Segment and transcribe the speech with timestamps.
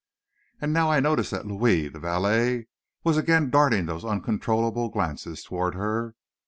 [0.59, 2.65] And now I noticed that Louis, the valet,
[3.03, 6.15] was again darting those uncontrollable glances toward her.